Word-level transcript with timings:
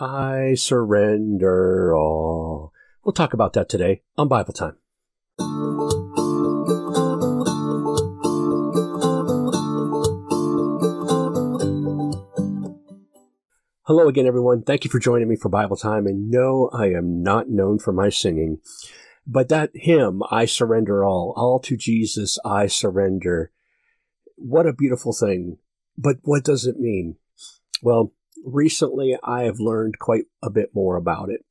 I 0.00 0.54
surrender 0.54 1.94
all. 1.94 2.72
We'll 3.04 3.12
talk 3.12 3.34
about 3.34 3.52
that 3.52 3.68
today 3.68 4.00
on 4.16 4.28
Bible 4.28 4.54
Time. 4.54 4.78
Hello 13.82 14.08
again, 14.08 14.26
everyone. 14.26 14.62
Thank 14.62 14.84
you 14.84 14.90
for 14.90 14.98
joining 14.98 15.28
me 15.28 15.36
for 15.36 15.50
Bible 15.50 15.76
Time. 15.76 16.06
And 16.06 16.30
no, 16.30 16.70
I 16.72 16.86
am 16.86 17.22
not 17.22 17.50
known 17.50 17.78
for 17.78 17.92
my 17.92 18.08
singing, 18.08 18.60
but 19.26 19.50
that 19.50 19.70
hymn, 19.74 20.22
I 20.30 20.46
surrender 20.46 21.04
all, 21.04 21.34
all 21.36 21.60
to 21.60 21.76
Jesus, 21.76 22.38
I 22.42 22.68
surrender. 22.68 23.52
What 24.36 24.66
a 24.66 24.72
beautiful 24.72 25.12
thing. 25.12 25.58
But 25.98 26.16
what 26.22 26.42
does 26.42 26.64
it 26.64 26.80
mean? 26.80 27.16
Well, 27.82 28.14
recently 28.44 29.16
I 29.22 29.42
have 29.42 29.60
learned 29.60 29.98
quite 29.98 30.24
a 30.42 30.50
bit 30.50 30.74
more 30.74 30.96
about 30.96 31.30
it. 31.30 31.44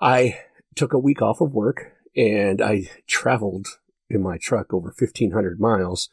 I 0.00 0.38
took 0.74 0.92
a 0.92 0.98
week 0.98 1.22
off 1.22 1.40
of 1.40 1.52
work 1.52 1.92
and 2.16 2.60
I 2.60 2.90
traveled 3.06 3.78
in 4.10 4.22
my 4.22 4.38
truck 4.38 4.72
over 4.72 4.88
1500 4.88 5.60
miles 5.60 6.08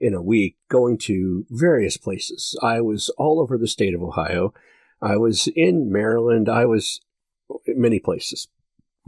in 0.00 0.14
a 0.14 0.22
week 0.22 0.56
going 0.68 0.98
to 0.98 1.46
various 1.50 1.96
places. 1.96 2.58
I 2.62 2.80
was 2.80 3.10
all 3.10 3.40
over 3.40 3.56
the 3.56 3.68
state 3.68 3.94
of 3.94 4.02
Ohio. 4.02 4.52
I 5.00 5.16
was 5.16 5.48
in 5.54 5.90
Maryland. 5.90 6.48
I 6.48 6.66
was 6.66 7.00
in 7.66 7.80
many 7.80 8.00
places. 8.00 8.48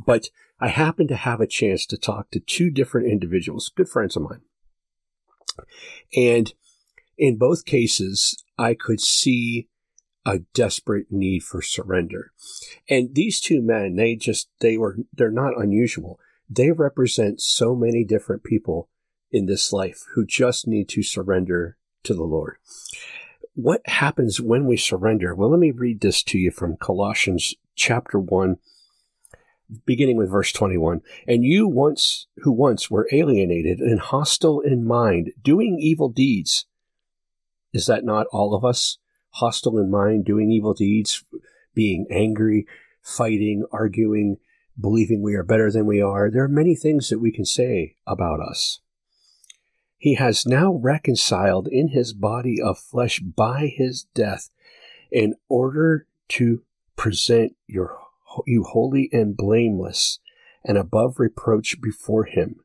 But 0.05 0.30
I 0.61 0.69
happened 0.69 1.09
to 1.09 1.16
have 1.16 1.41
a 1.41 1.47
chance 1.47 1.86
to 1.86 1.98
talk 1.98 2.30
to 2.30 2.41
two 2.41 2.70
different 2.70 3.11
individuals, 3.11 3.70
good 3.75 3.88
friends 3.88 4.16
of 4.16 4.23
mine. 4.23 4.42
And 6.14 6.52
in 7.19 7.36
both 7.36 7.64
cases, 7.64 8.42
I 8.59 8.75
could 8.75 9.00
see 9.00 9.69
a 10.26 10.40
desperate 10.52 11.06
need 11.10 11.44
for 11.44 11.62
surrender. 11.62 12.32
And 12.90 13.14
these 13.14 13.40
two 13.40 13.62
men, 13.62 13.94
they 13.94 14.16
just, 14.16 14.48
they 14.58 14.76
were, 14.76 14.96
they're 15.12 15.30
not 15.30 15.56
unusual. 15.56 16.18
They 16.50 16.72
represent 16.72 17.41
so 17.41 17.77
many 17.77 18.05
different 18.05 18.42
people 18.42 18.88
in 19.30 19.46
this 19.46 19.72
life 19.72 20.05
who 20.14 20.27
just 20.27 20.66
need 20.66 20.88
to 20.91 21.02
surrender 21.05 21.77
to 22.02 22.12
the 22.12 22.24
Lord. 22.24 22.56
What 23.55 23.83
happens 23.86 24.41
when 24.41 24.66
we 24.66 24.77
surrender? 24.77 25.34
Well, 25.34 25.50
let 25.50 25.60
me 25.60 25.70
read 25.70 26.00
this 26.00 26.22
to 26.24 26.38
you 26.38 26.50
from 26.50 26.77
Colossians 26.77 27.55
chapter 27.77 28.18
1, 28.18 28.56
beginning 29.86 30.16
with 30.16 30.30
verse 30.30 30.52
21. 30.52 31.02
And 31.27 31.44
you 31.44 31.68
once, 31.68 32.27
who 32.38 32.50
once 32.50 32.90
were 32.90 33.08
alienated 33.12 33.78
and 33.78 34.00
hostile 34.00 34.61
in 34.61 34.86
mind, 34.86 35.33
doing 35.40 35.78
evil 35.80 36.08
deeds. 36.08 36.66
Is 37.72 37.86
that 37.86 38.05
not 38.05 38.27
all 38.33 38.55
of 38.55 38.64
us? 38.64 38.98
Hostile 39.37 39.79
in 39.79 39.91
mind, 39.91 40.25
doing 40.25 40.51
evil 40.51 40.73
deeds, 40.73 41.23
being 41.75 42.06
angry, 42.11 42.67
fighting, 43.03 43.65
arguing, 43.70 44.39
believing 44.81 45.23
we 45.23 45.34
are 45.34 45.42
better 45.42 45.70
than 45.70 45.87
we 45.87 46.01
are. 46.01 46.31
There 46.31 46.45
are 46.45 46.48
many 46.48 46.75
things 46.75 47.11
that 47.11 47.19
we 47.19 47.33
can 47.33 47.45
say 47.45 47.97
about 48.07 48.41
us. 48.41 48.81
He 49.98 50.14
has 50.14 50.47
now 50.47 50.73
reconciled 50.75 51.69
in 51.69 51.89
his 51.89 52.12
body 52.12 52.61
of 52.62 52.79
flesh 52.79 53.20
by 53.20 53.73
his 53.75 54.05
death 54.14 54.51
in 55.11 55.34
order 55.48 56.07
to 56.29 56.62
present 56.97 57.57
your, 57.67 57.98
you 58.47 58.64
holy 58.64 59.09
and 59.12 59.37
blameless 59.37 60.19
and 60.64 60.79
above 60.79 61.19
reproach 61.19 61.81
before 61.81 62.25
him. 62.25 62.57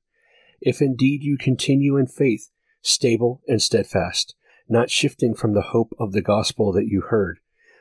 If 0.62 0.82
indeed 0.82 1.24
you 1.24 1.38
continue 1.38 1.98
in 1.98 2.08
faith, 2.08 2.50
stable 2.82 3.42
and 3.48 3.62
steadfast, 3.62 4.36
not 4.72 4.90
shifting 4.90 5.34
from 5.34 5.54
the 5.54 5.62
hope 5.62 5.94
of 6.00 6.14
the 6.14 6.22
gospel 6.22 6.72
that 6.72 6.88
you 6.88 7.02
heard, 7.02 7.40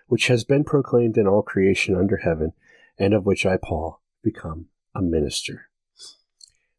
which 0.09 0.27
has 0.27 0.45
been 0.45 0.65
proclaimed 0.65 1.17
in 1.17 1.27
all 1.27 1.43
creation 1.43 1.95
under 1.95 2.19
heaven, 2.19 2.53
and 2.99 3.15
of 3.15 3.25
which 3.25 3.47
I, 3.47 3.57
Paul, 3.57 4.03
become 4.23 4.67
a 4.95 5.01
minister. 5.01 5.69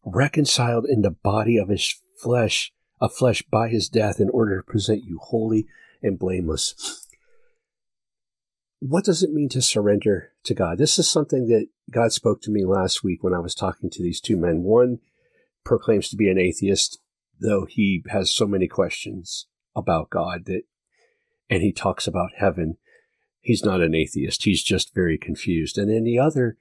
Reconciled 0.03 0.85
in 0.85 1.01
the 1.01 1.11
body 1.11 1.57
of 1.57 1.69
his 1.69 1.95
flesh, 2.17 2.73
of 2.99 3.13
flesh 3.13 3.41
by 3.43 3.69
his 3.69 3.87
death 3.87 4.19
in 4.19 4.29
order 4.29 4.57
to 4.57 4.63
present 4.63 5.03
you 5.05 5.17
holy 5.21 5.67
and 6.03 6.19
blameless. 6.19 7.07
What 8.79 9.05
does 9.05 9.23
it 9.23 9.31
mean 9.31 9.49
to 9.49 9.61
surrender 9.61 10.31
to 10.43 10.53
God? 10.53 10.77
This 10.77 10.97
is 10.97 11.09
something 11.09 11.47
that 11.47 11.67
God 11.89 12.11
spoke 12.11 12.41
to 12.41 12.51
me 12.51 12.65
last 12.65 13.03
week 13.03 13.23
when 13.23 13.33
I 13.33 13.39
was 13.39 13.53
talking 13.53 13.89
to 13.91 14.01
these 14.01 14.19
two 14.19 14.37
men. 14.37 14.63
One 14.63 14.99
proclaims 15.63 16.09
to 16.09 16.15
be 16.15 16.29
an 16.29 16.39
atheist, 16.39 16.99
though 17.39 17.65
he 17.65 18.03
has 18.09 18.33
so 18.33 18.47
many 18.47 18.67
questions 18.67 19.45
about 19.75 20.09
God 20.09 20.45
that, 20.45 20.63
and 21.49 21.61
he 21.61 21.71
talks 21.71 22.07
about 22.07 22.31
heaven. 22.37 22.77
He's 23.41 23.63
not 23.63 23.81
an 23.81 23.95
atheist. 23.95 24.43
He's 24.43 24.63
just 24.63 24.93
very 24.93 25.17
confused. 25.17 25.77
And 25.77 25.89
then 25.89 26.03
the 26.03 26.19
other 26.19 26.57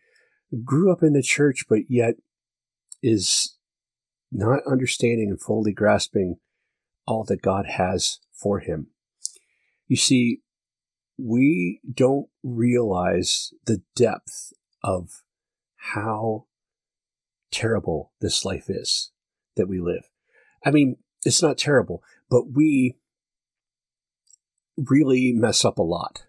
grew 0.65 0.93
up 0.93 1.03
in 1.03 1.13
the 1.13 1.23
church, 1.23 1.65
but 1.69 1.83
yet 1.89 2.15
is 3.03 3.57
not 4.33 4.61
understanding 4.67 5.29
and 5.31 5.41
fully 5.41 5.73
grasping 5.73 6.37
all 7.07 7.25
that 7.25 7.43
God 7.43 7.67
has 7.67 8.19
for 8.33 8.61
him. 8.61 8.89
You 9.87 9.97
see, 9.97 10.41
we 11.19 11.81
don't 11.93 12.29
realize 12.43 13.53
the 13.67 13.83
depth 13.95 14.53
of 14.83 15.23
how 15.77 16.47
terrible 17.51 18.13
this 18.21 18.45
life 18.45 18.67
is 18.69 19.11
that 19.57 19.69
we 19.69 19.81
live. 19.81 20.09
I 20.65 20.71
mean, 20.71 20.97
it's 21.25 21.43
not 21.43 21.59
terrible, 21.59 22.03
but 22.31 22.53
we 22.53 22.97
really 24.77 25.33
mess 25.33 25.65
up 25.65 25.79
a 25.79 25.83
lot. 25.83 26.23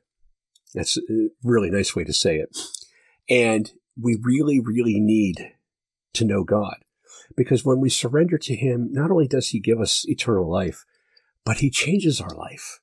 That's 0.74 0.98
a 0.98 1.30
really 1.44 1.70
nice 1.70 1.96
way 1.96 2.04
to 2.04 2.14
say 2.14 2.38
it. 2.38 2.58
And 3.30 3.72
we 4.00 4.18
really, 4.22 4.60
really 4.60 5.00
need 5.00 5.54
to 6.14 6.26
know 6.26 6.44
God. 6.44 6.78
Because 7.36 7.64
when 7.64 7.80
we 7.80 7.90
surrender 7.90 8.38
to 8.40 8.56
Him, 8.56 8.90
not 8.92 9.12
only 9.12 9.28
does 9.28 9.50
He 9.50 9.60
give 9.60 9.80
us 9.80 10.06
eternal 10.08 10.50
life, 10.50 10.86
but 11.46 11.58
He 11.58 11.70
changes 11.70 12.20
our 12.20 12.36
life. 12.36 12.80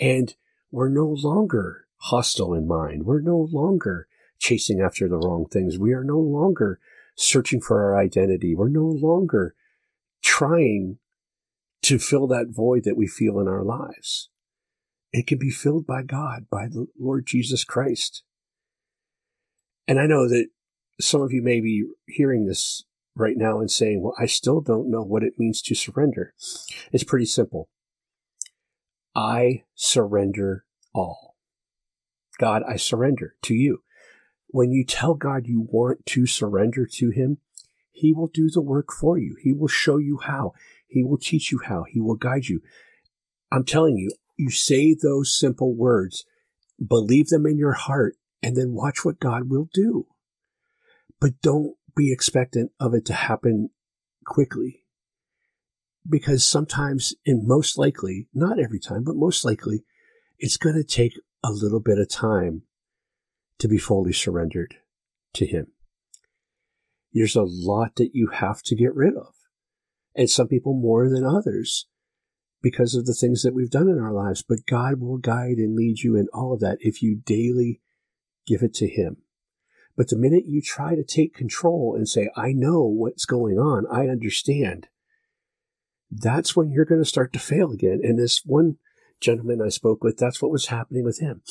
And 0.00 0.34
we're 0.70 0.88
no 0.88 1.06
longer 1.06 1.86
hostile 1.96 2.54
in 2.54 2.66
mind. 2.66 3.04
We're 3.04 3.20
no 3.20 3.48
longer 3.52 4.08
chasing 4.38 4.80
after 4.80 5.08
the 5.08 5.18
wrong 5.18 5.46
things. 5.46 5.78
We 5.78 5.92
are 5.92 6.04
no 6.04 6.18
longer 6.18 6.80
searching 7.16 7.60
for 7.60 7.82
our 7.82 7.96
identity. 8.00 8.54
We're 8.56 8.68
no 8.68 8.86
longer 8.86 9.54
trying 10.22 10.98
to 11.82 11.98
fill 11.98 12.26
that 12.28 12.48
void 12.50 12.84
that 12.84 12.96
we 12.96 13.06
feel 13.06 13.38
in 13.40 13.48
our 13.48 13.64
lives. 13.64 14.28
It 15.12 15.26
can 15.26 15.38
be 15.38 15.50
filled 15.50 15.86
by 15.86 16.02
God, 16.02 16.46
by 16.50 16.68
the 16.68 16.86
Lord 16.98 17.26
Jesus 17.26 17.64
Christ. 17.64 18.22
And 19.86 20.00
I 20.00 20.06
know 20.06 20.28
that 20.28 20.48
some 21.00 21.20
of 21.20 21.32
you 21.32 21.42
may 21.42 21.60
be 21.60 21.84
hearing 22.06 22.46
this 22.46 22.84
right 23.14 23.36
now 23.36 23.60
and 23.60 23.70
saying, 23.70 24.02
well, 24.02 24.14
I 24.18 24.26
still 24.26 24.60
don't 24.60 24.90
know 24.90 25.02
what 25.02 25.22
it 25.22 25.34
means 25.38 25.60
to 25.62 25.74
surrender. 25.74 26.32
It's 26.92 27.04
pretty 27.04 27.26
simple. 27.26 27.68
I 29.14 29.64
surrender 29.74 30.64
all. 30.94 31.36
God, 32.38 32.62
I 32.66 32.76
surrender 32.76 33.34
to 33.42 33.54
you. 33.54 33.82
When 34.48 34.72
you 34.72 34.84
tell 34.84 35.14
God 35.14 35.46
you 35.46 35.66
want 35.70 36.06
to 36.06 36.26
surrender 36.26 36.86
to 36.94 37.10
Him, 37.10 37.38
He 37.90 38.12
will 38.12 38.28
do 38.28 38.48
the 38.50 38.62
work 38.62 38.92
for 38.92 39.18
you. 39.18 39.36
He 39.42 39.52
will 39.52 39.68
show 39.68 39.98
you 39.98 40.18
how. 40.22 40.52
He 40.92 41.02
will 41.02 41.18
teach 41.18 41.50
you 41.50 41.60
how. 41.64 41.84
He 41.84 42.00
will 42.00 42.16
guide 42.16 42.46
you. 42.46 42.60
I'm 43.50 43.64
telling 43.64 43.96
you, 43.96 44.10
you 44.36 44.50
say 44.50 44.94
those 44.94 45.36
simple 45.36 45.74
words, 45.74 46.24
believe 46.86 47.28
them 47.28 47.46
in 47.46 47.56
your 47.56 47.72
heart, 47.72 48.16
and 48.42 48.56
then 48.56 48.74
watch 48.74 49.04
what 49.04 49.20
God 49.20 49.48
will 49.48 49.68
do. 49.72 50.06
But 51.18 51.40
don't 51.40 51.76
be 51.96 52.12
expectant 52.12 52.72
of 52.78 52.92
it 52.92 53.06
to 53.06 53.14
happen 53.14 53.70
quickly. 54.26 54.84
Because 56.08 56.44
sometimes, 56.44 57.14
and 57.24 57.46
most 57.46 57.78
likely, 57.78 58.28
not 58.34 58.58
every 58.58 58.80
time, 58.80 59.04
but 59.04 59.16
most 59.16 59.44
likely, 59.44 59.84
it's 60.38 60.56
going 60.56 60.74
to 60.74 60.84
take 60.84 61.18
a 61.42 61.52
little 61.52 61.80
bit 61.80 61.98
of 61.98 62.08
time 62.08 62.62
to 63.58 63.68
be 63.68 63.78
fully 63.78 64.12
surrendered 64.12 64.76
to 65.34 65.46
Him. 65.46 65.68
There's 67.12 67.36
a 67.36 67.42
lot 67.42 67.96
that 67.96 68.14
you 68.14 68.28
have 68.28 68.62
to 68.64 68.74
get 68.74 68.94
rid 68.94 69.14
of. 69.16 69.34
And 70.14 70.28
some 70.28 70.48
people 70.48 70.74
more 70.74 71.08
than 71.08 71.24
others 71.24 71.86
because 72.62 72.94
of 72.94 73.06
the 73.06 73.14
things 73.14 73.42
that 73.42 73.54
we've 73.54 73.70
done 73.70 73.88
in 73.88 73.98
our 73.98 74.12
lives. 74.12 74.42
But 74.46 74.66
God 74.68 75.00
will 75.00 75.18
guide 75.18 75.56
and 75.56 75.74
lead 75.74 76.00
you 76.00 76.16
in 76.16 76.28
all 76.32 76.52
of 76.52 76.60
that 76.60 76.78
if 76.80 77.02
you 77.02 77.20
daily 77.24 77.80
give 78.46 78.62
it 78.62 78.74
to 78.74 78.88
Him. 78.88 79.18
But 79.96 80.08
the 80.08 80.16
minute 80.16 80.44
you 80.46 80.62
try 80.62 80.94
to 80.94 81.04
take 81.04 81.34
control 81.34 81.94
and 81.96 82.08
say, 82.08 82.30
I 82.36 82.52
know 82.52 82.82
what's 82.82 83.26
going 83.26 83.58
on, 83.58 83.86
I 83.92 84.08
understand, 84.08 84.88
that's 86.10 86.56
when 86.56 86.70
you're 86.70 86.86
going 86.86 87.02
to 87.02 87.08
start 87.08 87.32
to 87.34 87.38
fail 87.38 87.70
again. 87.72 88.00
And 88.02 88.18
this 88.18 88.42
one 88.44 88.76
gentleman 89.20 89.60
I 89.64 89.68
spoke 89.68 90.02
with, 90.02 90.16
that's 90.16 90.40
what 90.40 90.50
was 90.50 90.66
happening 90.66 91.04
with 91.04 91.20
him. 91.20 91.42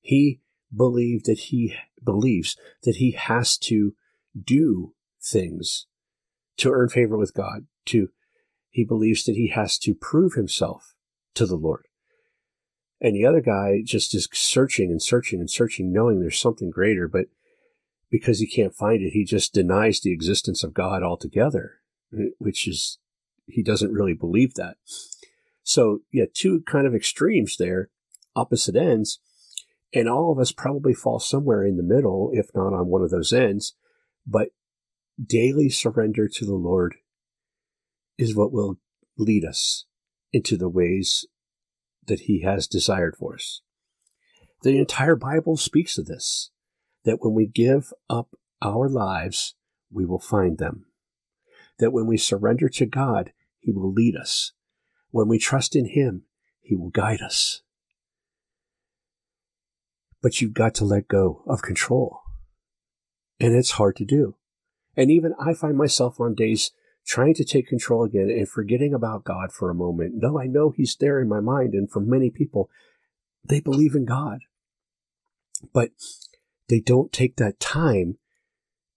He 0.00 0.40
believed 0.74 1.26
that 1.26 1.38
he 1.38 1.74
believes 2.04 2.56
that 2.82 2.96
he 2.96 3.12
has 3.12 3.56
to 3.58 3.94
do 4.40 4.94
things 5.22 5.86
to 6.58 6.70
earn 6.70 6.88
favor 6.88 7.16
with 7.16 7.34
God, 7.34 7.66
to 7.86 8.10
he 8.70 8.84
believes 8.84 9.24
that 9.24 9.36
he 9.36 9.48
has 9.48 9.78
to 9.78 9.94
prove 9.94 10.34
himself 10.34 10.94
to 11.34 11.46
the 11.46 11.56
Lord. 11.56 11.86
And 13.00 13.14
the 13.14 13.26
other 13.26 13.40
guy 13.40 13.82
just 13.84 14.14
is 14.14 14.28
searching 14.32 14.90
and 14.90 15.02
searching 15.02 15.40
and 15.40 15.50
searching, 15.50 15.92
knowing 15.92 16.20
there's 16.20 16.38
something 16.38 16.70
greater, 16.70 17.08
but 17.08 17.26
because 18.10 18.38
he 18.38 18.46
can't 18.46 18.74
find 18.74 19.02
it, 19.02 19.10
he 19.10 19.24
just 19.24 19.52
denies 19.52 20.00
the 20.00 20.12
existence 20.12 20.62
of 20.62 20.74
God 20.74 21.02
altogether, 21.02 21.80
which 22.38 22.68
is, 22.68 22.98
he 23.46 23.62
doesn't 23.62 23.92
really 23.92 24.14
believe 24.14 24.54
that. 24.54 24.76
So, 25.62 26.00
yeah, 26.12 26.26
two 26.32 26.62
kind 26.66 26.86
of 26.86 26.94
extremes 26.94 27.56
there, 27.56 27.90
opposite 28.34 28.76
ends. 28.76 29.20
And 29.92 30.08
all 30.08 30.32
of 30.32 30.38
us 30.38 30.52
probably 30.52 30.94
fall 30.94 31.18
somewhere 31.18 31.64
in 31.64 31.76
the 31.76 31.82
middle, 31.82 32.30
if 32.32 32.48
not 32.54 32.72
on 32.72 32.88
one 32.88 33.02
of 33.02 33.10
those 33.10 33.32
ends. 33.32 33.74
But 34.26 34.48
daily 35.24 35.68
surrender 35.68 36.28
to 36.28 36.44
the 36.44 36.54
Lord 36.54 36.96
is 38.18 38.34
what 38.34 38.52
will 38.52 38.78
lead 39.16 39.44
us 39.44 39.84
into 40.32 40.56
the 40.56 40.68
ways 40.68 41.26
that 42.06 42.20
He 42.20 42.42
has 42.42 42.66
desired 42.66 43.16
for 43.18 43.34
us. 43.34 43.62
The 44.62 44.78
entire 44.78 45.16
Bible 45.16 45.56
speaks 45.56 45.98
of 45.98 46.06
this 46.06 46.50
that 47.04 47.18
when 47.20 47.34
we 47.34 47.46
give 47.46 47.92
up 48.10 48.36
our 48.60 48.88
lives, 48.88 49.54
we 49.92 50.04
will 50.04 50.18
find 50.18 50.58
them. 50.58 50.86
That 51.78 51.92
when 51.92 52.06
we 52.06 52.16
surrender 52.16 52.68
to 52.70 52.86
God, 52.86 53.32
He 53.60 53.70
will 53.70 53.92
lead 53.92 54.16
us. 54.16 54.52
When 55.10 55.28
we 55.28 55.38
trust 55.38 55.76
in 55.76 55.86
Him, 55.90 56.22
He 56.60 56.74
will 56.74 56.90
guide 56.90 57.20
us. 57.20 57.62
But 60.20 60.40
you've 60.40 60.54
got 60.54 60.74
to 60.76 60.84
let 60.84 61.06
go 61.06 61.44
of 61.46 61.62
control. 61.62 62.22
And 63.38 63.54
it's 63.54 63.72
hard 63.72 63.96
to 63.96 64.04
do. 64.04 64.34
And 64.96 65.10
even 65.10 65.34
I 65.38 65.54
find 65.54 65.76
myself 65.76 66.20
on 66.20 66.34
days 66.34 66.70
trying 67.06 67.34
to 67.34 67.44
take 67.44 67.68
control 67.68 68.04
again 68.04 68.30
and 68.30 68.48
forgetting 68.48 68.92
about 68.92 69.24
God 69.24 69.52
for 69.52 69.70
a 69.70 69.74
moment. 69.74 70.20
Though 70.20 70.40
I 70.40 70.46
know 70.46 70.70
He's 70.70 70.96
there 70.96 71.20
in 71.20 71.28
my 71.28 71.40
mind. 71.40 71.74
And 71.74 71.90
for 71.90 72.00
many 72.00 72.30
people, 72.30 72.68
they 73.44 73.60
believe 73.60 73.94
in 73.94 74.04
God. 74.04 74.40
But 75.72 75.90
they 76.68 76.80
don't 76.80 77.12
take 77.12 77.36
that 77.36 77.60
time 77.60 78.18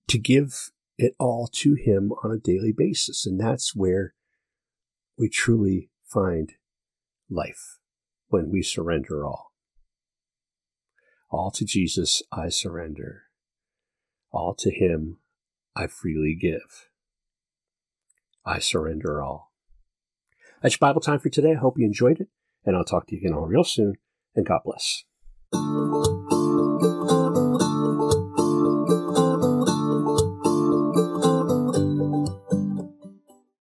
to 0.07 0.18
give 0.18 0.72
it 0.98 1.16
all 1.19 1.48
to 1.54 1.75
Him 1.75 2.12
on 2.24 2.31
a 2.31 2.40
daily 2.40 2.74
basis. 2.75 3.25
And 3.25 3.40
that's 3.40 3.75
where 3.75 4.13
we 5.18 5.30
truly 5.30 5.90
find 6.06 6.54
life 7.30 7.78
when 8.30 8.50
we 8.50 8.63
surrender 8.63 9.25
all. 9.25 9.51
All 11.30 11.51
to 11.51 11.63
Jesus 11.63 12.24
I 12.31 12.50
surrender. 12.50 13.24
All 14.31 14.56
to 14.56 14.72
Him 14.72 15.18
I 15.80 15.88
freely 15.88 16.36
give. 16.36 16.90
I 18.46 18.60
surrender 18.60 19.22
all. 19.22 19.54
That's 20.62 20.74
your 20.74 20.90
Bible 20.90 21.00
time 21.00 21.20
for 21.20 21.30
today. 21.30 21.54
I 21.54 21.60
hope 21.60 21.80
you 21.80 21.86
enjoyed 21.86 22.20
it, 22.20 22.28
and 22.66 22.76
I'll 22.76 22.84
talk 22.84 23.08
to 23.08 23.16
you 23.16 23.22
again 23.22 23.34
all 23.34 23.48
real 23.48 23.64
soon, 23.64 23.96
and 24.36 24.46
God 24.46 24.60
bless. 24.66 25.06